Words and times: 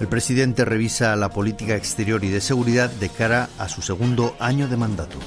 El 0.00 0.08
presidente 0.08 0.64
revisa 0.64 1.14
la 1.14 1.30
política 1.30 1.76
exterior 1.76 2.24
y 2.24 2.28
de 2.28 2.40
seguridad 2.40 2.90
de 2.90 3.08
cara 3.08 3.48
a 3.58 3.68
su 3.68 3.80
segundo 3.80 4.34
año 4.40 4.66
de 4.66 4.76
mandato. 4.76 5.18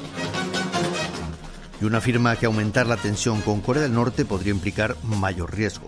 Y 1.79 1.85
una 1.85 1.99
afirma 1.99 2.35
que 2.35 2.47
aumentar 2.47 2.85
la 2.85 2.97
tensión 2.97 3.41
con 3.41 3.61
Corea 3.61 3.83
del 3.83 3.93
Norte 3.93 4.25
podría 4.25 4.51
implicar 4.51 4.97
mayor 5.03 5.55
riesgo. 5.55 5.87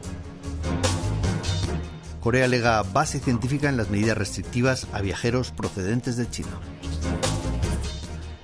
Corea 2.21 2.45
alega 2.45 2.81
base 2.83 3.19
científica 3.19 3.67
en 3.69 3.75
las 3.75 3.89
medidas 3.89 4.17
restrictivas 4.17 4.87
a 4.93 5.01
viajeros 5.01 5.51
procedentes 5.51 6.15
de 6.15 6.29
China. 6.29 6.59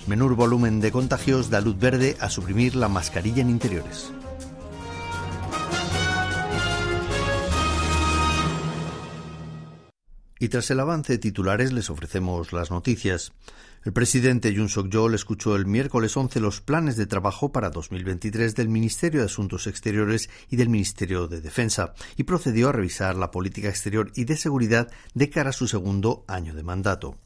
Menor 0.06 0.34
volumen 0.34 0.80
de 0.80 0.92
contagios 0.92 1.50
da 1.50 1.60
luz 1.60 1.78
verde 1.78 2.16
a 2.20 2.28
suprimir 2.28 2.76
la 2.76 2.88
mascarilla 2.88 3.42
en 3.42 3.50
interiores. 3.50 4.12
Y 10.38 10.48
tras 10.48 10.70
el 10.70 10.80
avance 10.80 11.14
de 11.14 11.18
titulares 11.18 11.72
les 11.72 11.88
ofrecemos 11.88 12.52
las 12.52 12.70
noticias. 12.70 13.32
El 13.84 13.92
presidente 13.92 14.52
Yoon 14.52 14.68
Suk-yeol 14.68 15.14
escuchó 15.14 15.56
el 15.56 15.64
miércoles 15.64 16.16
11 16.16 16.40
los 16.40 16.60
planes 16.60 16.96
de 16.96 17.06
trabajo 17.06 17.52
para 17.52 17.70
2023 17.70 18.54
del 18.54 18.68
Ministerio 18.68 19.20
de 19.20 19.26
Asuntos 19.26 19.66
Exteriores 19.66 20.28
y 20.50 20.56
del 20.56 20.68
Ministerio 20.68 21.28
de 21.28 21.40
Defensa 21.40 21.94
y 22.16 22.24
procedió 22.24 22.68
a 22.68 22.72
revisar 22.72 23.14
la 23.14 23.30
política 23.30 23.68
exterior 23.68 24.10
y 24.14 24.24
de 24.24 24.36
seguridad 24.36 24.90
de 25.14 25.30
cara 25.30 25.50
a 25.50 25.54
su 25.54 25.68
segundo 25.68 26.24
año 26.26 26.52
de 26.54 26.64
mandato. 26.64 27.16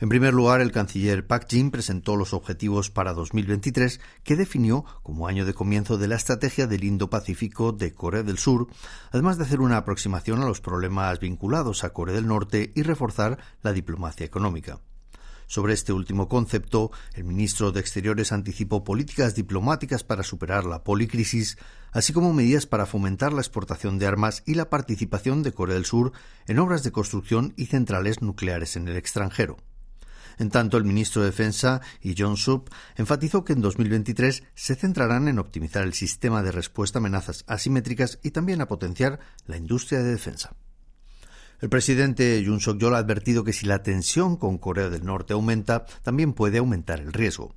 En 0.00 0.08
primer 0.08 0.34
lugar, 0.34 0.60
el 0.60 0.72
canciller 0.72 1.26
Pak 1.26 1.48
Jin 1.48 1.70
presentó 1.70 2.16
los 2.16 2.32
objetivos 2.32 2.90
para 2.90 3.12
2023 3.12 4.00
que 4.24 4.36
definió 4.36 4.84
como 5.02 5.28
año 5.28 5.44
de 5.44 5.54
comienzo 5.54 5.98
de 5.98 6.08
la 6.08 6.16
estrategia 6.16 6.66
del 6.66 6.84
Indo-Pacífico 6.84 7.72
de 7.72 7.92
Corea 7.92 8.22
del 8.22 8.38
Sur, 8.38 8.68
además 9.10 9.38
de 9.38 9.44
hacer 9.44 9.60
una 9.60 9.76
aproximación 9.76 10.42
a 10.42 10.46
los 10.46 10.60
problemas 10.60 11.20
vinculados 11.20 11.84
a 11.84 11.90
Corea 11.90 12.14
del 12.14 12.26
Norte 12.26 12.72
y 12.74 12.82
reforzar 12.82 13.38
la 13.62 13.72
diplomacia 13.72 14.26
económica. 14.26 14.80
Sobre 15.52 15.74
este 15.74 15.92
último 15.92 16.28
concepto, 16.28 16.92
el 17.12 17.24
ministro 17.24 17.72
de 17.72 17.80
Exteriores 17.80 18.32
anticipó 18.32 18.84
políticas 18.84 19.34
diplomáticas 19.34 20.02
para 20.02 20.22
superar 20.22 20.64
la 20.64 20.82
policrisis, 20.82 21.58
así 21.90 22.14
como 22.14 22.32
medidas 22.32 22.64
para 22.64 22.86
fomentar 22.86 23.34
la 23.34 23.42
exportación 23.42 23.98
de 23.98 24.06
armas 24.06 24.42
y 24.46 24.54
la 24.54 24.70
participación 24.70 25.42
de 25.42 25.52
Corea 25.52 25.74
del 25.74 25.84
Sur 25.84 26.12
en 26.46 26.58
obras 26.58 26.84
de 26.84 26.92
construcción 26.92 27.52
y 27.58 27.66
centrales 27.66 28.22
nucleares 28.22 28.76
en 28.76 28.88
el 28.88 28.96
extranjero. 28.96 29.58
En 30.38 30.50
tanto, 30.50 30.76
el 30.76 30.84
ministro 30.84 31.22
de 31.22 31.30
Defensa, 31.30 31.80
y 32.00 32.14
John 32.16 32.36
Sup, 32.36 32.68
enfatizó 32.96 33.44
que 33.44 33.52
en 33.52 33.60
2023 33.60 34.42
se 34.54 34.74
centrarán 34.74 35.28
en 35.28 35.38
optimizar 35.38 35.82
el 35.84 35.94
sistema 35.94 36.42
de 36.42 36.52
respuesta 36.52 36.98
a 36.98 37.00
amenazas 37.00 37.44
asimétricas 37.46 38.18
y 38.22 38.30
también 38.30 38.60
a 38.60 38.68
potenciar 38.68 39.20
la 39.46 39.56
industria 39.56 40.02
de 40.02 40.10
defensa. 40.10 40.54
El 41.60 41.68
presidente 41.68 42.42
Yoon 42.42 42.58
Suk-yeol 42.58 42.96
ha 42.96 42.98
advertido 42.98 43.44
que 43.44 43.52
si 43.52 43.66
la 43.66 43.84
tensión 43.84 44.36
con 44.36 44.58
Corea 44.58 44.90
del 44.90 45.04
Norte 45.04 45.32
aumenta, 45.32 45.86
también 46.02 46.32
puede 46.32 46.58
aumentar 46.58 46.98
el 46.98 47.12
riesgo. 47.12 47.54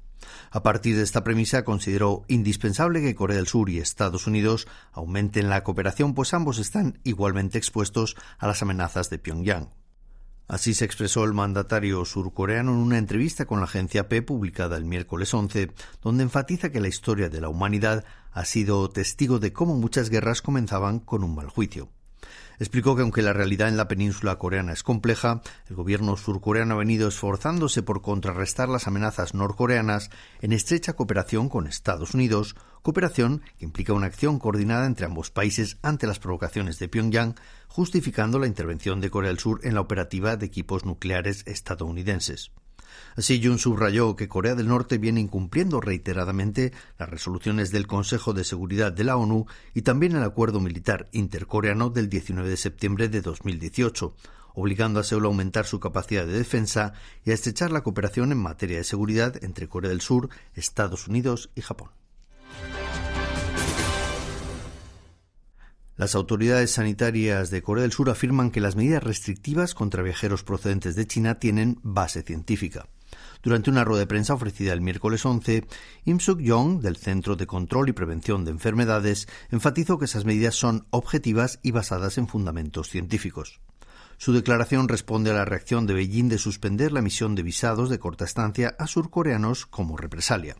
A 0.51 0.63
partir 0.63 0.95
de 0.95 1.03
esta 1.03 1.23
premisa, 1.23 1.63
consideró 1.63 2.23
indispensable 2.27 3.01
que 3.01 3.15
Corea 3.15 3.37
del 3.37 3.47
Sur 3.47 3.69
y 3.69 3.79
Estados 3.79 4.27
Unidos 4.27 4.67
aumenten 4.91 5.49
la 5.49 5.63
cooperación, 5.63 6.13
pues 6.13 6.33
ambos 6.33 6.59
están 6.59 6.99
igualmente 7.03 7.57
expuestos 7.57 8.15
a 8.37 8.47
las 8.47 8.61
amenazas 8.61 9.09
de 9.09 9.19
Pyongyang. 9.19 9.69
Así 10.47 10.75
se 10.75 10.85
expresó 10.85 11.23
el 11.23 11.33
mandatario 11.33 12.05
surcoreano 12.05 12.71
en 12.71 12.77
una 12.77 12.99
entrevista 12.99 13.45
con 13.45 13.59
la 13.59 13.65
agencia 13.65 14.07
P 14.07 14.21
publicada 14.21 14.77
el 14.77 14.85
miércoles 14.85 15.33
11, 15.33 15.71
donde 16.03 16.23
enfatiza 16.23 16.71
que 16.71 16.79
la 16.79 16.87
historia 16.87 17.29
de 17.29 17.41
la 17.41 17.49
humanidad 17.49 18.05
ha 18.31 18.45
sido 18.45 18.89
testigo 18.89 19.39
de 19.39 19.53
cómo 19.53 19.75
muchas 19.75 20.09
guerras 20.09 20.43
comenzaban 20.43 20.99
con 20.99 21.23
un 21.23 21.33
mal 21.33 21.49
juicio. 21.49 21.89
Explicó 22.59 22.95
que 22.95 23.01
aunque 23.01 23.21
la 23.21 23.33
realidad 23.33 23.67
en 23.67 23.77
la 23.77 23.87
península 23.87 24.37
coreana 24.37 24.73
es 24.73 24.83
compleja, 24.83 25.41
el 25.69 25.75
gobierno 25.75 26.15
surcoreano 26.17 26.75
ha 26.75 26.77
venido 26.77 27.07
esforzándose 27.07 27.83
por 27.83 28.01
contrarrestar 28.01 28.69
las 28.69 28.87
amenazas 28.87 29.33
norcoreanas 29.33 30.09
en 30.41 30.53
estrecha 30.53 30.93
cooperación 30.93 31.49
con 31.49 31.67
Estados 31.67 32.13
Unidos, 32.13 32.55
cooperación 32.81 33.41
que 33.57 33.65
implica 33.65 33.93
una 33.93 34.07
acción 34.07 34.39
coordinada 34.39 34.85
entre 34.85 35.05
ambos 35.05 35.31
países 35.31 35.77
ante 35.81 36.07
las 36.07 36.19
provocaciones 36.19 36.79
de 36.79 36.87
Pyongyang, 36.87 37.35
justificando 37.67 38.39
la 38.39 38.47
intervención 38.47 39.01
de 39.01 39.09
Corea 39.09 39.29
del 39.29 39.39
Sur 39.39 39.59
en 39.63 39.75
la 39.75 39.81
operativa 39.81 40.37
de 40.37 40.45
equipos 40.45 40.85
nucleares 40.85 41.43
estadounidenses. 41.47 42.51
Así, 43.15 43.41
Jun 43.43 43.59
subrayó 43.59 44.15
que 44.15 44.27
Corea 44.27 44.55
del 44.55 44.67
Norte 44.67 44.97
viene 44.97 45.21
incumpliendo 45.21 45.81
reiteradamente 45.81 46.73
las 46.99 47.09
resoluciones 47.09 47.71
del 47.71 47.87
Consejo 47.87 48.33
de 48.33 48.43
Seguridad 48.43 48.91
de 48.91 49.03
la 49.03 49.17
ONU 49.17 49.45
y 49.73 49.83
también 49.83 50.15
el 50.15 50.23
acuerdo 50.23 50.59
militar 50.59 51.07
intercoreano 51.11 51.89
del 51.89 52.09
19 52.09 52.49
de 52.49 52.57
septiembre 52.57 53.09
de 53.09 53.21
2018, 53.21 54.13
obligando 54.53 54.99
a 54.99 55.03
Seúl 55.03 55.25
a 55.25 55.27
aumentar 55.27 55.65
su 55.65 55.79
capacidad 55.79 56.25
de 56.25 56.33
defensa 56.33 56.93
y 57.23 57.31
a 57.31 57.33
estrechar 57.33 57.71
la 57.71 57.81
cooperación 57.81 58.31
en 58.31 58.37
materia 58.37 58.77
de 58.77 58.83
seguridad 58.83 59.43
entre 59.43 59.67
Corea 59.67 59.89
del 59.89 60.01
Sur, 60.01 60.29
Estados 60.55 61.07
Unidos 61.07 61.49
y 61.55 61.61
Japón. 61.61 61.89
Las 65.97 66.13
autoridades 66.13 66.71
sanitarias 66.71 67.49
de 67.51 67.61
Corea 67.61 67.83
del 67.83 67.93
Sur 67.93 68.09
afirman 68.09 68.51
que 68.51 68.59
las 68.59 68.75
medidas 68.75 69.01
restrictivas 69.01 69.73
contra 69.73 70.03
viajeros 70.03 70.43
procedentes 70.43 70.95
de 70.95 71.07
China 71.07 71.39
tienen 71.39 71.79
base 71.83 72.21
científica. 72.21 72.89
Durante 73.41 73.69
una 73.69 73.85
rueda 73.85 74.01
de 74.01 74.07
prensa 74.07 74.33
ofrecida 74.33 74.73
el 74.73 74.81
miércoles 74.81 75.25
11, 75.25 75.65
Im 76.03 76.19
Suk-yong, 76.19 76.81
del 76.81 76.97
Centro 76.97 77.37
de 77.37 77.47
Control 77.47 77.87
y 77.87 77.93
Prevención 77.93 78.43
de 78.43 78.51
Enfermedades, 78.51 79.29
enfatizó 79.51 79.97
que 79.97 80.05
esas 80.05 80.25
medidas 80.25 80.55
son 80.55 80.85
objetivas 80.89 81.59
y 81.63 81.71
basadas 81.71 82.17
en 82.17 82.27
fundamentos 82.27 82.89
científicos. 82.89 83.61
Su 84.17 84.33
declaración 84.33 84.89
responde 84.89 85.31
a 85.31 85.35
la 85.35 85.45
reacción 85.45 85.85
de 85.87 85.93
Beijing 85.93 86.27
de 86.27 86.39
suspender 86.39 86.91
la 86.91 86.99
emisión 86.99 87.35
de 87.35 87.43
visados 87.43 87.89
de 87.89 87.99
corta 87.99 88.25
estancia 88.25 88.75
a 88.79 88.87
surcoreanos 88.87 89.65
como 89.65 89.95
represalia. 89.95 90.57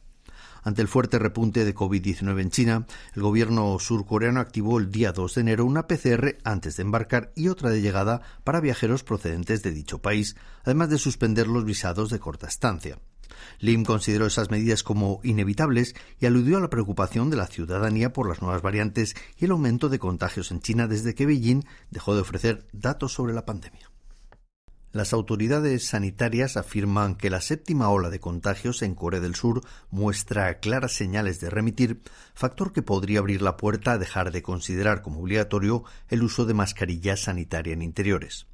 Ante 0.65 0.81
el 0.81 0.87
fuerte 0.87 1.19
repunte 1.19 1.63
de 1.63 1.75
COVID-19 1.75 2.41
en 2.41 2.49
China, 2.49 2.87
el 3.13 3.21
gobierno 3.21 3.77
surcoreano 3.77 4.39
activó 4.39 4.79
el 4.79 4.89
día 4.89 5.11
2 5.11 5.35
de 5.35 5.41
enero 5.41 5.63
una 5.63 5.85
PCR 5.85 6.37
antes 6.43 6.75
de 6.75 6.81
embarcar 6.81 7.31
y 7.35 7.49
otra 7.49 7.69
de 7.69 7.81
llegada 7.81 8.21
para 8.43 8.61
viajeros 8.61 9.03
procedentes 9.03 9.61
de 9.61 9.69
dicho 9.69 9.99
país, 9.99 10.35
además 10.63 10.89
de 10.89 10.97
suspender 10.97 11.47
los 11.47 11.65
visados 11.65 12.09
de 12.09 12.17
corta 12.17 12.47
estancia. 12.47 12.97
Lim 13.59 13.85
consideró 13.85 14.25
esas 14.25 14.49
medidas 14.49 14.81
como 14.81 15.19
inevitables 15.21 15.93
y 16.19 16.25
aludió 16.25 16.57
a 16.57 16.61
la 16.61 16.71
preocupación 16.71 17.29
de 17.29 17.37
la 17.37 17.45
ciudadanía 17.45 18.11
por 18.11 18.27
las 18.27 18.41
nuevas 18.41 18.63
variantes 18.63 19.15
y 19.37 19.45
el 19.45 19.51
aumento 19.51 19.87
de 19.87 19.99
contagios 19.99 20.49
en 20.49 20.61
China 20.61 20.87
desde 20.87 21.13
que 21.13 21.27
Beijing 21.27 21.63
dejó 21.91 22.15
de 22.15 22.21
ofrecer 22.21 22.65
datos 22.73 23.13
sobre 23.13 23.35
la 23.35 23.45
pandemia. 23.45 23.91
Las 24.95 25.11
autoridades 25.11 25.87
sanitarias 25.87 26.55
afirman 26.55 27.15
que 27.15 27.29
la 27.29 27.41
séptima 27.41 27.89
ola 27.89 28.09
de 28.09 28.21
contagios 28.21 28.81
en 28.81 28.95
Corea 28.95 29.19
del 29.19 29.35
Sur 29.35 29.61
muestra 29.91 30.61
claras 30.61 30.93
señales 30.93 31.41
de 31.41 31.49
remitir, 31.49 31.99
factor 32.33 32.71
que 32.71 32.81
podría 32.81 33.19
abrir 33.19 33.41
la 33.41 33.57
puerta 33.57 33.91
a 33.91 33.97
dejar 33.97 34.31
de 34.31 34.41
considerar 34.41 35.01
como 35.01 35.19
obligatorio 35.19 35.83
el 36.07 36.23
uso 36.23 36.45
de 36.45 36.53
mascarilla 36.53 37.17
sanitaria 37.17 37.73
en 37.73 37.81
interiores. 37.81 38.47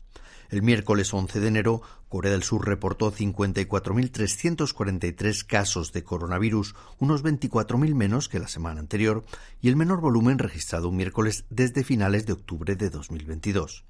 El 0.50 0.63
miércoles 0.63 1.13
11 1.13 1.41
de 1.41 1.47
enero, 1.47 1.84
Corea 2.09 2.31
del 2.31 2.41
Sur 2.41 2.68
reportó 2.68 3.13
54.343 3.13 5.45
casos 5.45 5.94
de 5.94 6.04
coronavirus, 6.04 6.74
unos 6.98 7.24
24.000 7.24 7.94
menos 7.94 8.30
que 8.30 8.39
la 8.39 8.48
semana 8.48 8.80
anterior, 8.80 9.24
y 9.62 9.69
el 9.69 9.75
menor 9.75 10.01
volumen 10.01 10.39
registrado 10.39 10.89
un 10.89 10.95
miércoles 10.95 11.45
desde 11.51 11.83
finales 11.83 12.25
de 12.25 12.33
octubre 12.33 12.75
de 12.75 12.89
2022. 12.89 13.86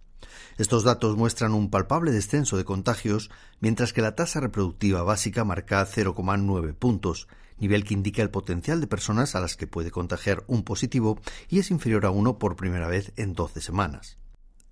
Estos 0.58 0.84
datos 0.84 1.18
muestran 1.18 1.54
un 1.54 1.70
palpable 1.70 2.12
descenso 2.12 2.58
de 2.58 2.66
contagios, 2.66 3.30
mientras 3.60 3.94
que 3.94 4.02
la 4.02 4.16
tasa 4.16 4.40
reproductiva 4.40 5.04
básica 5.04 5.44
marca 5.44 5.86
0,9 5.86 6.74
puntos, 6.76 7.28
nivel 7.62 7.84
que 7.84 7.94
indica 7.94 8.22
el 8.22 8.32
potencial 8.32 8.82
de 8.82 8.88
personas 8.88 9.36
a 9.36 9.40
las 9.40 9.56
que 9.56 9.68
puede 9.68 9.92
contagiar 9.92 10.44
un 10.48 10.64
positivo 10.64 11.20
y 11.48 11.60
es 11.60 11.72
inferior 11.72 12.06
a 12.06 12.12
uno 12.12 12.40
por 12.40 12.56
primera 12.56 12.88
vez 12.88 13.14
en 13.16 13.34
12 13.34 13.62
semanas. 13.62 14.21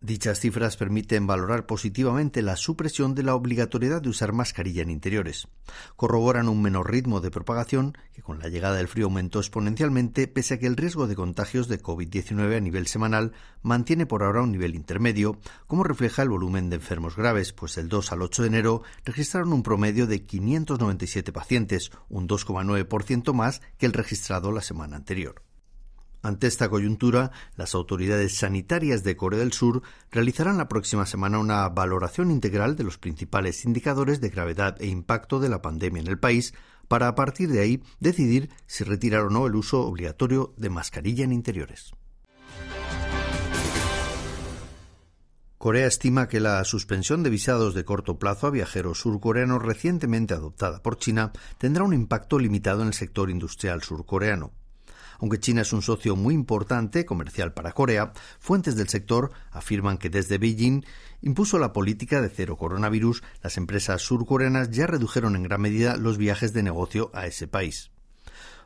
Dichas 0.01 0.39
cifras 0.39 0.77
permiten 0.77 1.27
valorar 1.27 1.65
positivamente 1.65 2.41
la 2.41 2.55
supresión 2.55 3.15
de 3.15 3.23
la 3.23 3.35
obligatoriedad 3.35 4.01
de 4.01 4.07
usar 4.07 4.31
mascarilla 4.31 4.81
en 4.81 4.91
interiores. 4.91 5.49
Corroboran 5.97 6.47
un 6.47 6.61
menor 6.61 6.89
ritmo 6.89 7.19
de 7.19 7.31
propagación 7.31 7.97
que 8.13 8.21
con 8.21 8.39
la 8.39 8.47
llegada 8.47 8.77
del 8.77 8.87
frío 8.87 9.07
aumentó 9.07 9.39
exponencialmente 9.39 10.29
pese 10.29 10.53
a 10.53 10.57
que 10.57 10.67
el 10.67 10.77
riesgo 10.77 11.05
de 11.05 11.15
contagios 11.15 11.67
de 11.67 11.81
COVID-19 11.81 12.55
a 12.55 12.61
nivel 12.61 12.87
semanal 12.87 13.33
mantiene 13.61 14.05
por 14.05 14.23
ahora 14.23 14.41
un 14.41 14.53
nivel 14.53 14.73
intermedio, 14.73 15.37
como 15.67 15.83
refleja 15.83 16.21
el 16.21 16.29
volumen 16.29 16.69
de 16.69 16.77
enfermos 16.77 17.17
graves, 17.17 17.51
pues 17.51 17.77
el 17.77 17.89
2 17.89 18.13
al 18.13 18.21
8 18.21 18.43
de 18.43 18.47
enero 18.47 18.83
registraron 19.03 19.51
un 19.51 19.63
promedio 19.63 20.07
de 20.07 20.25
597 20.25 21.33
pacientes, 21.33 21.91
un 22.07 22.25
2,9% 22.25 23.33
más 23.33 23.61
que 23.77 23.85
el 23.85 23.91
registrado 23.91 24.53
la 24.53 24.61
semana 24.61 24.95
anterior. 24.95 25.48
Ante 26.21 26.47
esta 26.47 26.67
coyuntura, 26.67 27.31
las 27.55 27.75
autoridades 27.75 28.35
sanitarias 28.35 29.03
de 29.03 29.15
Corea 29.15 29.39
del 29.39 29.53
Sur 29.53 29.83
realizarán 30.11 30.57
la 30.57 30.67
próxima 30.67 31.05
semana 31.05 31.39
una 31.39 31.67
valoración 31.69 32.29
integral 32.29 32.75
de 32.75 32.83
los 32.83 32.97
principales 32.97 33.63
indicadores 33.63 34.19
de 34.19 34.29
gravedad 34.29 34.75
e 34.81 34.87
impacto 34.87 35.39
de 35.39 35.47
la 35.47 35.61
pandemia 35.61 36.01
en 36.01 36.07
el 36.07 36.19
país 36.19 36.53
para 36.89 37.07
a 37.07 37.15
partir 37.15 37.49
de 37.49 37.61
ahí 37.61 37.83
decidir 38.01 38.49
si 38.67 38.83
retirar 38.83 39.21
o 39.21 39.29
no 39.29 39.47
el 39.47 39.55
uso 39.55 39.81
obligatorio 39.81 40.53
de 40.57 40.69
mascarilla 40.69 41.23
en 41.23 41.31
interiores. 41.31 41.93
Corea 45.57 45.87
estima 45.87 46.29
que 46.29 46.39
la 46.39 46.63
suspensión 46.63 47.21
de 47.21 47.29
visados 47.29 47.73
de 47.73 47.83
corto 47.83 48.17
plazo 48.17 48.47
a 48.47 48.49
viajeros 48.49 48.99
surcoreanos 48.99 49.61
recientemente 49.61 50.33
adoptada 50.33 50.81
por 50.81 50.97
China 50.97 51.31
tendrá 51.57 51.83
un 51.83 51.93
impacto 51.93 52.39
limitado 52.39 52.81
en 52.81 52.87
el 52.87 52.93
sector 52.93 53.29
industrial 53.29 53.83
surcoreano. 53.83 54.53
Aunque 55.19 55.39
China 55.39 55.61
es 55.61 55.73
un 55.73 55.81
socio 55.81 56.15
muy 56.15 56.33
importante 56.33 57.05
comercial 57.05 57.53
para 57.53 57.73
Corea, 57.73 58.13
fuentes 58.39 58.75
del 58.75 58.89
sector 58.89 59.31
afirman 59.51 59.97
que 59.97 60.09
desde 60.09 60.37
Beijing 60.37 60.85
impuso 61.21 61.59
la 61.59 61.73
política 61.73 62.21
de 62.21 62.29
cero 62.29 62.57
coronavirus, 62.57 63.23
las 63.43 63.57
empresas 63.57 64.01
surcoreanas 64.01 64.71
ya 64.71 64.87
redujeron 64.87 65.35
en 65.35 65.43
gran 65.43 65.61
medida 65.61 65.97
los 65.97 66.17
viajes 66.17 66.53
de 66.53 66.63
negocio 66.63 67.11
a 67.13 67.27
ese 67.27 67.47
país. 67.47 67.91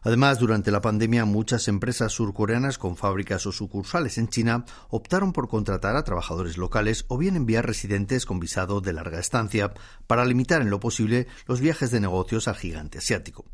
Además, 0.05 0.37
durante 0.37 0.69
la 0.69 0.81
pandemia, 0.81 1.23
muchas 1.23 1.69
empresas 1.69 2.11
surcoreanas 2.11 2.77
con 2.77 2.97
fábricas 2.97 3.45
o 3.45 3.53
sucursales 3.53 4.17
en 4.17 4.27
China 4.27 4.65
optaron 4.89 5.31
por 5.31 5.47
contratar 5.47 5.95
a 5.95 6.03
trabajadores 6.03 6.57
locales 6.57 7.05
o 7.07 7.17
bien 7.17 7.37
enviar 7.37 7.65
residentes 7.65 8.25
con 8.25 8.39
visado 8.39 8.81
de 8.81 8.91
larga 8.91 9.19
estancia 9.19 9.73
para 10.05 10.25
limitar 10.25 10.61
en 10.61 10.69
lo 10.69 10.81
posible 10.81 11.27
los 11.47 11.61
viajes 11.61 11.89
de 11.89 12.01
negocios 12.01 12.49
al 12.49 12.55
gigante 12.55 12.97
asiático. 12.97 13.45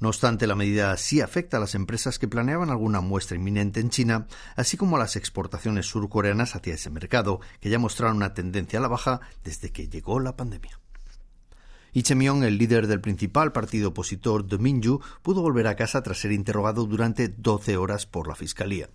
No 0.00 0.08
obstante, 0.08 0.46
la 0.46 0.54
medida 0.54 0.96
sí 0.96 1.20
afecta 1.20 1.56
a 1.56 1.60
las 1.60 1.74
empresas 1.74 2.18
que 2.18 2.28
planeaban 2.28 2.70
alguna 2.70 3.00
muestra 3.00 3.36
inminente 3.36 3.80
en 3.80 3.90
China, 3.90 4.26
así 4.56 4.76
como 4.76 4.96
a 4.96 4.98
las 5.00 5.16
exportaciones 5.16 5.86
surcoreanas 5.86 6.56
hacia 6.56 6.74
ese 6.74 6.90
mercado, 6.90 7.40
que 7.60 7.70
ya 7.70 7.78
mostraron 7.78 8.16
una 8.16 8.34
tendencia 8.34 8.78
a 8.78 8.82
la 8.82 8.88
baja 8.88 9.20
desde 9.44 9.70
que 9.70 9.88
llegó 9.88 10.20
la 10.20 10.36
pandemia. 10.36 10.78
Lee 11.92 12.04
el 12.46 12.58
líder 12.58 12.86
del 12.86 13.00
principal 13.00 13.52
partido 13.52 13.88
opositor, 13.88 14.46
The 14.46 14.58
Minju, 14.58 15.00
pudo 15.22 15.42
volver 15.42 15.66
a 15.66 15.76
casa 15.76 16.02
tras 16.02 16.18
ser 16.18 16.32
interrogado 16.32 16.84
durante 16.84 17.28
12 17.28 17.76
horas 17.76 18.06
por 18.06 18.28
la 18.28 18.34
Fiscalía. 18.34 18.88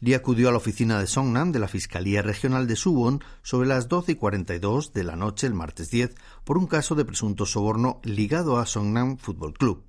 Lee 0.00 0.14
acudió 0.14 0.48
a 0.48 0.52
la 0.52 0.58
oficina 0.58 1.00
de 1.00 1.06
Songnam 1.06 1.52
de 1.52 1.58
la 1.58 1.68
Fiscalía 1.68 2.22
Regional 2.22 2.66
de 2.66 2.76
Suwon 2.76 3.22
sobre 3.42 3.68
las 3.68 3.88
12 3.88 4.12
y 4.12 4.14
42 4.14 4.92
de 4.92 5.04
la 5.04 5.16
noche 5.16 5.46
el 5.46 5.54
martes 5.54 5.90
10 5.90 6.14
por 6.44 6.58
un 6.58 6.66
caso 6.66 6.94
de 6.94 7.04
presunto 7.04 7.46
soborno 7.46 8.00
ligado 8.04 8.58
a 8.58 8.66
Songnam 8.66 9.16
Football 9.16 9.54
Club. 9.54 9.87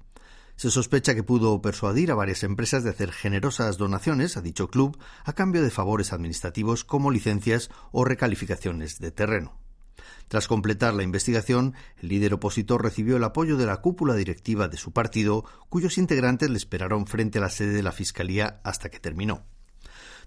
Se 0.60 0.72
sospecha 0.72 1.16
que 1.16 1.24
pudo 1.24 1.62
persuadir 1.62 2.12
a 2.12 2.16
varias 2.16 2.44
empresas 2.44 2.84
de 2.84 2.90
hacer 2.90 3.14
generosas 3.14 3.78
donaciones 3.78 4.36
a 4.36 4.42
dicho 4.42 4.68
club 4.68 4.98
a 5.24 5.32
cambio 5.32 5.62
de 5.62 5.70
favores 5.70 6.12
administrativos 6.12 6.84
como 6.84 7.12
licencias 7.12 7.70
o 7.94 8.04
recalificaciones 8.04 9.00
de 9.00 9.12
terreno. 9.12 9.58
Tras 10.28 10.50
completar 10.50 10.94
la 10.94 11.04
investigación, 11.04 11.76
el 12.02 12.10
líder 12.10 12.34
opositor 12.34 12.84
recibió 12.84 13.16
el 13.16 13.24
apoyo 13.24 13.56
de 13.56 13.68
la 13.68 13.78
cúpula 13.78 14.16
directiva 14.16 14.68
de 14.68 14.76
su 14.76 14.92
partido, 14.92 15.46
cuyos 15.70 15.98
integrantes 15.98 16.50
le 16.50 16.58
esperaron 16.58 17.08
frente 17.08 17.38
a 17.38 17.42
la 17.44 17.50
sede 17.50 17.72
de 17.72 17.84
la 17.84 17.94
Fiscalía 17.94 18.60
hasta 18.66 18.90
que 18.90 19.00
terminó. 19.00 19.46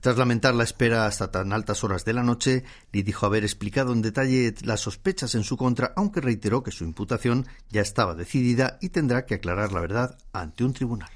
Tras 0.03 0.19
lamentar 0.19 0.53
la 0.57 0.65
espera 0.65 1.07
hasta 1.07 1.31
tan 1.31 1.53
altas 1.53 1.85
horas 1.85 2.05
de 2.05 2.13
la 2.13 2.25
noche, 2.25 2.65
Lee 2.91 3.05
dijo 3.05 3.25
haber 3.25 3.45
explicado 3.45 3.93
en 3.93 4.03
detalle 4.03 4.53
las 4.65 4.81
sospechas 4.81 5.37
en 5.37 5.45
su 5.45 5.57
contra, 5.57 5.93
aunque 5.95 6.21
reiteró 6.21 6.65
que 6.65 6.73
su 6.73 6.83
imputación 6.83 7.47
ya 7.71 7.83
estaba 7.83 8.17
decidida 8.17 8.79
y 8.81 8.89
tendrá 8.89 9.27
que 9.27 9.35
aclarar 9.35 9.71
la 9.71 9.81
verdad 9.81 10.19
ante 10.33 10.65
un 10.65 10.73
tribunal. 10.73 11.13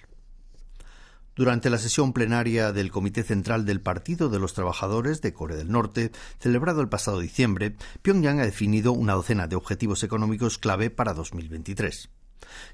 Durante 1.35 1.69
la 1.69 1.79
sesión 1.79 2.13
plenaria 2.13 2.71
del 2.71 2.93
Comité 2.93 3.25
Central 3.25 3.65
del 3.65 3.81
Partido 3.81 4.29
de 4.29 4.39
los 4.39 4.55
Trabajadores 4.55 5.21
de 5.21 5.33
Corea 5.33 5.57
del 5.57 5.73
Norte, 5.73 6.13
celebrado 6.39 6.81
el 6.81 6.89
pasado 6.89 7.19
diciembre, 7.19 7.75
Pyongyang 8.03 8.39
ha 8.39 8.45
definido 8.45 8.93
una 8.93 9.15
docena 9.15 9.49
de 9.49 9.57
objetivos 9.57 10.05
económicos 10.05 10.59
clave 10.59 10.91
para 10.91 11.13
2023. 11.13 12.09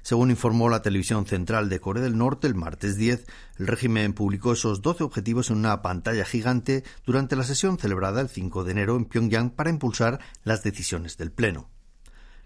Según 0.01 0.31
informó 0.31 0.69
la 0.69 0.81
televisión 0.81 1.25
central 1.25 1.69
de 1.69 1.79
Corea 1.79 2.03
del 2.03 2.17
Norte 2.17 2.47
el 2.47 2.55
martes 2.55 2.97
10, 2.97 3.25
el 3.57 3.67
régimen 3.67 4.13
publicó 4.13 4.53
esos 4.53 4.81
12 4.81 5.03
objetivos 5.03 5.49
en 5.49 5.57
una 5.57 5.81
pantalla 5.81 6.25
gigante 6.25 6.83
durante 7.05 7.35
la 7.35 7.43
sesión 7.43 7.77
celebrada 7.77 8.21
el 8.21 8.29
5 8.29 8.63
de 8.63 8.71
enero 8.71 8.95
en 8.95 9.05
Pyongyang 9.05 9.51
para 9.51 9.69
impulsar 9.69 10.19
las 10.43 10.63
decisiones 10.63 11.17
del 11.17 11.31
Pleno. 11.31 11.69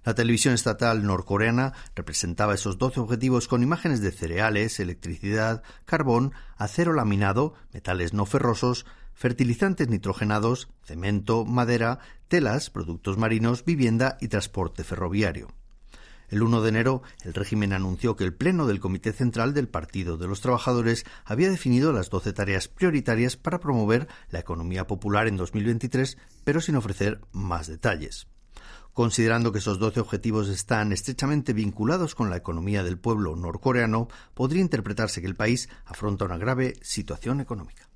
La 0.08 0.16
televisión 0.16 0.54
estatal 0.54 1.04
norcoreana 1.04 1.74
representaba 1.94 2.54
esos 2.54 2.78
12 2.78 3.02
objetivos 3.02 3.50
con 3.50 3.62
imágenes 3.62 4.00
de 4.00 4.12
cereales, 4.14 4.80
electricidad, 4.80 5.64
carbón, 5.84 6.32
acero 6.56 6.94
laminado, 6.94 7.56
metales 7.74 8.14
no 8.14 8.26
ferrosos, 8.26 8.86
fertilizantes 9.14 9.90
nitrogenados, 9.90 10.70
cemento, 10.84 11.44
madera, 11.44 12.00
telas, 12.30 12.70
productos 12.70 13.18
marinos, 13.18 13.66
vivienda 13.66 14.18
y 14.22 14.30
transporte 14.30 14.86
ferroviario. 14.86 15.50
El 16.30 16.44
1 16.44 16.62
de 16.62 16.70
enero, 16.70 17.04
el 17.24 17.34
régimen 17.34 17.72
anunció 17.72 18.18
que 18.18 18.26
el 18.26 18.34
Pleno 18.34 18.68
del 18.68 18.82
Comité 18.82 19.14
Central 19.14 19.54
del 19.54 19.70
Partido 19.70 20.18
de 20.18 20.28
los 20.28 20.42
Trabajadores 20.42 21.06
había 21.24 21.50
definido 21.50 21.94
las 21.94 22.10
12 22.10 22.34
tareas 22.34 22.68
prioritarias 22.68 23.38
para 23.38 23.60
promover 23.60 24.10
la 24.30 24.40
economía 24.40 24.88
popular 24.88 25.28
en 25.28 25.38
2023, 25.38 26.18
pero 26.44 26.60
sin 26.60 26.76
ofrecer 26.76 27.22
más 27.32 27.68
detalles. 27.68 28.28
Considerando 28.92 29.54
que 29.54 29.60
esos 29.60 29.80
12 29.80 30.02
objetivos 30.02 30.50
están 30.50 30.92
estrechamente 30.92 31.54
vinculados 31.54 32.14
con 32.14 32.30
la 32.30 32.38
economía 32.38 32.84
del 32.84 32.98
pueblo 32.98 33.38
norcoreano, 33.38 34.10
podría 34.34 34.62
interpretarse 34.62 35.22
que 35.22 35.28
el 35.28 35.36
país 35.36 35.70
afronta 35.86 36.26
una 36.26 36.38
grave 36.38 36.74
situación 36.82 37.40
económica. 37.40 37.87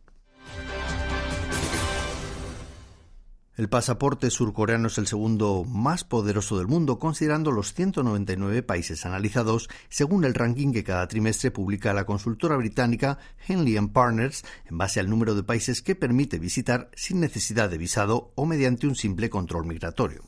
El 3.62 3.69
pasaporte 3.69 4.31
surcoreano 4.31 4.88
es 4.88 4.98
el 4.98 5.06
segundo 5.06 5.63
más 5.66 6.04
poderoso 6.04 6.58
del 6.58 6.66
mundo, 6.66 6.98
considerando 6.98 7.52
los 7.52 7.75
199 7.75 8.63
países 8.63 9.06
analizados, 9.06 9.69
según 9.88 10.25
el 10.25 10.34
ranking 10.34 10.74
que 10.74 10.84
cada 10.84 11.08
trimestre 11.08 11.52
publica 11.52 11.94
la 11.94 12.06
consultora 12.06 12.56
británica 12.56 13.19
Henley 13.48 13.80
Partners, 13.90 14.44
en 14.68 14.80
base 14.80 15.00
al 15.00 15.12
número 15.12 15.36
de 15.36 15.44
países 15.44 15.84
que 15.84 15.94
permite 15.94 16.40
visitar 16.40 16.90
sin 16.96 17.19
necesidad 17.19 17.69
de 17.69 17.78
visado 17.78 18.31
o 18.34 18.48
mediante 18.48 18.88
un 18.88 18.96
simple 18.96 19.30
control 19.30 19.68
migratorio. 19.68 20.24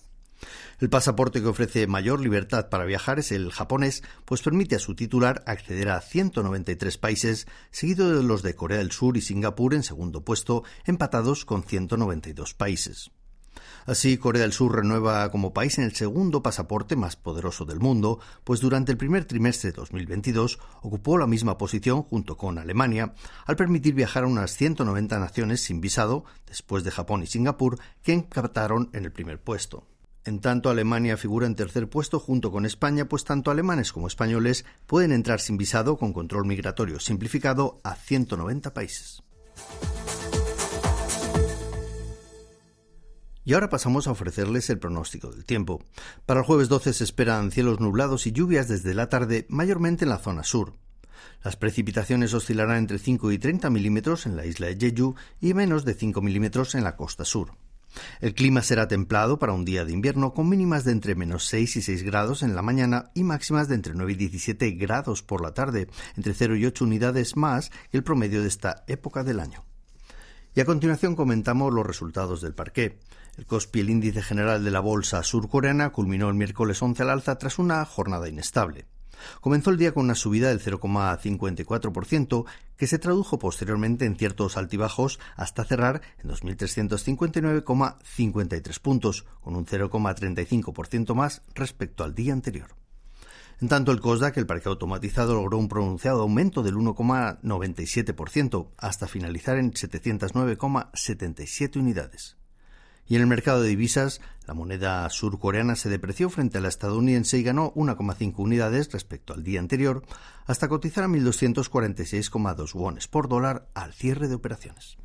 El 0.80 0.92
pasaporte 0.92 1.42
que 1.42 1.48
ofrece 1.48 1.88
mayor 1.88 2.20
libertad 2.20 2.70
para 2.70 2.86
viajar 2.86 3.18
es 3.18 3.32
el 3.32 3.52
japonés, 3.52 4.04
pues 4.25 4.44
permite 4.44 4.75
a 4.75 4.80
su 4.80 4.94
titular 4.94 5.44
acceder 5.48 5.90
a 5.90 6.02
193 6.02 7.00
países, 7.00 7.48
seguido 7.72 8.16
de 8.16 8.22
los 8.22 8.44
de 8.44 8.54
Corea 8.54 8.78
del 8.78 8.92
Sur 8.92 9.18
y 9.18 9.22
Singapur 9.22 9.74
en 9.74 9.82
segundo 9.82 10.24
puesto, 10.24 10.63
empatados 10.86 11.46
con 11.46 11.63
192 11.63 12.54
países. 12.54 13.10
Así, 13.86 14.18
Corea 14.18 14.44
del 14.44 14.54
Sur 14.54 14.75
renueva 14.75 15.30
como 15.30 15.54
país 15.54 15.78
en 15.78 15.84
el 15.84 15.96
segundo 15.96 16.42
pasaporte 16.42 16.96
más 16.96 17.16
poderoso 17.16 17.66
del 17.66 17.80
mundo, 17.80 18.20
pues 18.44 18.62
durante 18.62 18.92
el 18.92 18.98
primer 18.98 19.25
trimestre 19.25 19.72
de 19.72 19.78
2022 19.78 20.60
ocupó 20.82 21.18
la 21.18 21.28
misma 21.28 21.58
posición 21.58 22.04
junto 22.04 22.38
con 22.38 22.58
Alemania, 22.58 23.13
al 23.46 23.56
permitir 23.56 23.94
viajar 23.94 24.24
a 24.24 24.28
unas 24.28 24.56
190 24.56 25.20
naciones 25.20 25.62
sin 25.62 25.82
visado, 25.82 26.24
después 26.48 26.84
de 26.84 26.92
Japón 26.92 27.24
y 27.24 27.28
Singapur, 27.28 27.80
que 28.02 28.13
encaptaron 28.13 28.90
en 28.94 29.06
el 29.06 29.12
primer 29.12 29.42
puesto. 29.42 29.86
En 30.25 30.40
tanto, 30.40 30.70
Alemania 30.70 31.18
figura 31.18 31.48
en 31.48 31.56
tercer 31.56 31.90
puesto 31.90 32.20
junto 32.20 32.52
con 32.52 32.66
España, 32.66 33.06
pues 33.10 33.25
tanto 33.25 33.52
alemanes 33.52 33.92
como 33.92 34.08
españoles 34.08 34.63
pueden 34.88 35.12
entrar 35.12 35.42
sin 35.42 35.58
visado 35.58 35.98
con 35.98 36.13
control 36.13 36.46
migratorio 36.46 37.00
simplificado 37.00 37.82
a 37.84 37.96
190 37.96 38.74
países. 38.74 39.24
Y 43.46 43.54
ahora 43.54 43.70
pasamos 43.70 44.08
a 44.08 44.12
ofrecerles 44.12 44.70
el 44.70 44.80
pronóstico 44.80 45.32
del 45.32 45.46
tiempo. 45.46 45.84
Para 46.26 46.40
el 46.42 46.46
jueves 46.46 46.70
12 46.70 46.94
se 46.94 47.04
esperan 47.04 47.52
cielos 47.52 47.80
nublados 47.80 48.26
y 48.28 48.32
lluvias 48.32 48.68
desde 48.68 48.94
la 48.94 49.10
tarde, 49.10 49.46
mayormente 49.50 50.06
en 50.06 50.10
la 50.10 50.20
zona 50.20 50.44
sur. 50.44 50.74
Las 51.44 51.58
precipitaciones 51.58 52.34
oscilarán 52.34 52.78
entre 52.78 53.00
5 53.00 53.32
y 53.32 53.38
30 53.38 53.70
milímetros 53.70 54.26
en 54.26 54.38
la 54.38 54.46
isla 54.46 54.68
de 54.68 54.78
Jeju 54.78 55.16
y 55.42 55.54
menos 55.54 55.84
de 55.84 55.94
5 55.94 56.22
milímetros 56.22 56.74
en 56.76 56.86
la 56.86 56.96
costa 56.96 57.26
sur. 57.26 57.52
El 58.22 58.34
clima 58.34 58.62
será 58.62 58.88
templado 58.88 59.38
para 59.38 59.54
un 59.54 59.66
día 59.66 59.86
de 59.86 59.92
invierno 59.92 60.34
con 60.34 60.50
mínimas 60.50 60.84
de 60.84 60.94
entre 60.94 61.16
menos 61.16 61.46
6 61.46 61.76
y 61.76 61.82
6 61.82 62.04
grados 62.04 62.44
en 62.44 62.56
la 62.56 62.62
mañana 62.62 63.12
y 63.14 63.24
máximas 63.24 63.68
de 63.68 63.76
entre 63.76 63.94
9 63.94 64.14
y 64.14 64.16
17 64.16 64.72
grados 64.72 65.22
por 65.22 65.42
la 65.42 65.54
tarde, 65.54 65.88
entre 66.16 66.34
0 66.34 66.56
y 66.56 66.66
8 66.66 66.86
unidades 66.86 67.36
más 67.36 67.72
que 67.92 67.98
el 67.98 68.04
promedio 68.04 68.42
de 68.42 68.48
esta 68.48 68.84
época 68.88 69.24
del 69.24 69.40
año. 69.40 69.64
Y 70.56 70.62
a 70.62 70.66
continuación 70.66 71.16
comentamos 71.16 71.74
los 71.74 71.86
resultados 71.86 72.42
del 72.42 72.54
parqué. 72.54 73.00
El 73.38 73.48
COSPI, 73.48 73.80
el 73.80 73.90
índice 73.90 74.22
general 74.22 74.63
de 74.63 74.70
la 74.70 74.80
bolsa 74.80 75.24
surcoreana, 75.24 75.92
culminó 75.92 76.30
el 76.30 76.36
miércoles 76.36 76.80
11 76.82 77.02
al 77.02 77.10
alza 77.10 77.40
tras 77.40 77.58
una 77.58 77.84
jornada 77.84 78.30
inestable. 78.30 78.86
Comenzó 79.42 79.72
el 79.72 79.78
día 79.78 79.94
con 79.94 80.06
una 80.06 80.16
subida 80.16 80.48
del 80.50 80.62
0,54%, 80.62 82.46
que 82.78 82.88
se 82.88 83.00
tradujo 83.00 83.40
posteriormente 83.40 84.06
en 84.06 84.16
ciertos 84.18 84.56
altibajos 84.58 85.20
hasta 85.36 85.66
cerrar 85.66 86.02
en 86.24 86.30
2.359,53 86.30 88.80
puntos, 88.80 89.25
con 89.42 89.56
un 89.56 89.66
0,35% 89.66 91.16
más 91.16 91.42
respecto 91.56 92.04
al 92.04 92.13
día 92.13 92.34
anterior. 92.34 92.75
En 93.62 93.70
tanto, 93.70 93.92
el 93.92 94.02
COSDAC, 94.02 94.38
el 94.38 94.46
parque 94.46 94.70
automatizado, 94.70 95.34
logró 95.36 95.58
un 95.58 95.70
pronunciado 95.70 96.22
aumento 96.22 96.62
del 96.63 96.75
1,97% 96.75 98.68
hasta 98.78 99.08
finalizar 99.08 99.58
en 99.58 99.72
709,77 99.72 101.78
unidades. 101.78 102.38
Y 103.07 103.15
en 103.15 103.22
el 103.22 103.27
mercado 103.27 103.62
de 103.62 103.69
divisas, 103.69 104.22
la 104.48 104.53
moneda 104.53 105.10
surcoreana 105.10 105.75
se 105.75 105.89
depreció 105.89 106.29
frente 106.29 106.57
a 106.57 106.62
la 106.62 106.69
estadounidense 106.69 107.38
y 107.38 107.43
ganó 107.43 107.74
1,5 107.74 108.33
unidades 108.38 108.91
respecto 108.91 109.33
al 109.33 109.43
día 109.43 109.60
anterior, 109.60 110.03
hasta 110.45 110.67
cotizar 110.67 111.03
a 111.03 111.07
1.246,2 111.07 112.74
wones 112.74 113.07
por 113.07 113.27
dólar 113.27 113.67
al 113.74 113.93
cierre 113.93 114.27
de 114.27 114.36
operaciones. 114.36 114.98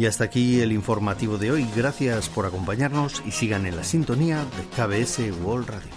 Y 0.00 0.06
hasta 0.06 0.24
aquí 0.24 0.60
el 0.60 0.72
informativo 0.72 1.36
de 1.36 1.50
hoy. 1.50 1.68
Gracias 1.76 2.30
por 2.30 2.46
acompañarnos 2.46 3.22
y 3.26 3.32
sigan 3.32 3.66
en 3.66 3.76
la 3.76 3.84
sintonía 3.84 4.46
de 4.56 4.64
KBS 4.74 5.42
World 5.42 5.68
Radio. 5.68 5.90